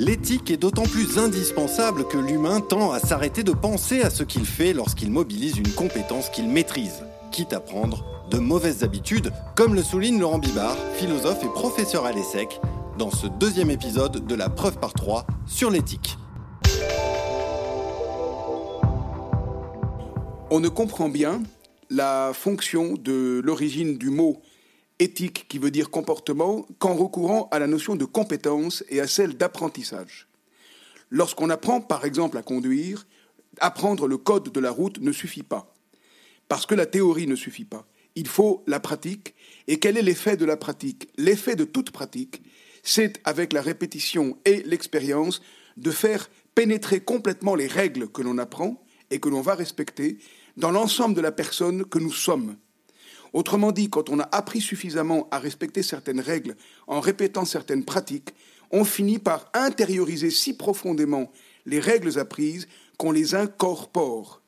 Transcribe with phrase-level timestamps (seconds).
[0.00, 4.46] L'éthique est d'autant plus indispensable que l'humain tend à s'arrêter de penser à ce qu'il
[4.46, 9.82] fait lorsqu'il mobilise une compétence qu'il maîtrise, quitte à prendre de mauvaises habitudes, comme le
[9.82, 12.62] souligne Laurent Bibard, philosophe et professeur à l'ESSEC,
[12.96, 16.16] dans ce deuxième épisode de la preuve par trois sur l'éthique.
[20.50, 21.42] On ne comprend bien
[21.90, 24.40] la fonction de l'origine du mot
[25.00, 29.36] éthique qui veut dire comportement qu'en recourant à la notion de compétence et à celle
[29.36, 30.28] d'apprentissage.
[31.10, 33.06] Lorsqu'on apprend par exemple à conduire,
[33.58, 35.74] apprendre le code de la route ne suffit pas,
[36.46, 37.86] parce que la théorie ne suffit pas.
[38.14, 39.34] Il faut la pratique.
[39.68, 41.08] Et quel est l'effet de la pratique?
[41.16, 42.42] L'effet de toute pratique,
[42.82, 45.40] c'est avec la répétition et l'expérience
[45.76, 50.18] de faire pénétrer complètement les règles que l'on apprend et que l'on va respecter
[50.56, 52.56] dans l'ensemble de la personne que nous sommes.
[53.32, 58.34] Autrement dit, quand on a appris suffisamment à respecter certaines règles en répétant certaines pratiques,
[58.70, 61.30] on finit par intérioriser si profondément
[61.66, 64.42] les règles apprises qu'on les incorpore.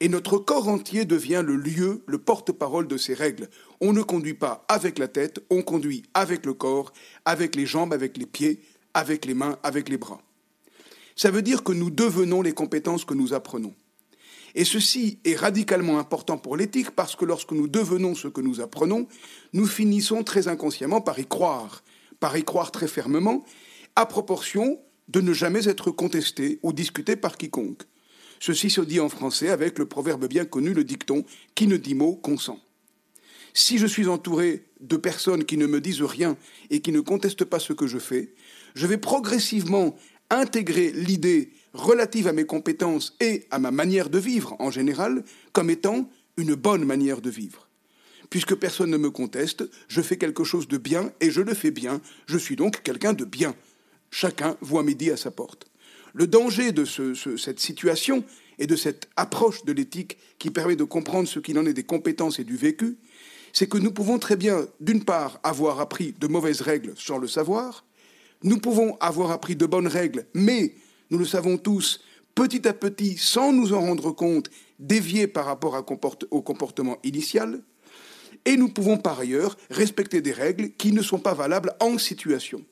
[0.00, 3.48] Et notre corps entier devient le lieu, le porte-parole de ces règles.
[3.80, 6.92] On ne conduit pas avec la tête, on conduit avec le corps,
[7.24, 8.60] avec les jambes, avec les pieds,
[8.92, 10.20] avec les mains, avec les bras.
[11.16, 13.74] Ça veut dire que nous devenons les compétences que nous apprenons.
[14.56, 18.62] Et ceci est radicalement important pour l'éthique parce que lorsque nous devenons ce que nous
[18.62, 19.06] apprenons,
[19.52, 21.84] nous finissons très inconsciemment par y croire,
[22.20, 23.44] par y croire très fermement,
[23.96, 27.82] à proportion de ne jamais être contesté ou discuté par quiconque.
[28.40, 31.94] Ceci se dit en français avec le proverbe bien connu, le dicton qui ne dit
[31.94, 32.58] mot consent.
[33.52, 36.36] Si je suis entouré de personnes qui ne me disent rien
[36.70, 38.34] et qui ne contestent pas ce que je fais,
[38.74, 39.96] je vais progressivement
[40.30, 45.70] intégrer l'idée relative à mes compétences et à ma manière de vivre en général comme
[45.70, 47.68] étant une bonne manière de vivre.
[48.30, 51.70] Puisque personne ne me conteste, je fais quelque chose de bien et je le fais
[51.70, 53.54] bien, je suis donc quelqu'un de bien.
[54.10, 55.66] Chacun voit midi à sa porte.
[56.12, 58.24] Le danger de cette situation
[58.58, 61.84] et de cette approche de l'éthique qui permet de comprendre ce qu'il en est des
[61.84, 62.96] compétences et du vécu,
[63.52, 67.28] c'est que nous pouvons très bien, d'une part, avoir appris de mauvaises règles sans le
[67.28, 67.84] savoir,
[68.42, 70.74] nous pouvons avoir appris de bonnes règles, mais
[71.10, 72.00] nous le savons tous,
[72.34, 75.74] petit à petit, sans nous en rendre compte, dévier par rapport
[76.30, 77.62] au comportement initial,
[78.44, 82.64] et nous pouvons par ailleurs respecter des règles qui ne sont pas valables en situation.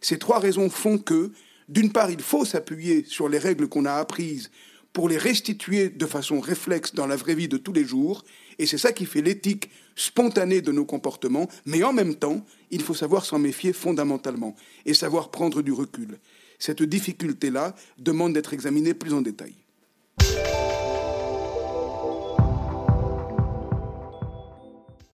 [0.00, 1.32] Ces trois raisons font que,
[1.68, 4.50] d'une part, il faut s'appuyer sur les règles qu'on a apprises
[4.92, 8.24] pour les restituer de façon réflexe dans la vraie vie de tous les jours,
[8.58, 12.82] et c'est ça qui fait l'éthique spontanée de nos comportements, mais en même temps, il
[12.82, 14.54] faut savoir s'en méfier fondamentalement
[14.86, 16.18] et savoir prendre du recul.
[16.62, 19.52] Cette difficulté-là demande d'être examinée plus en détail.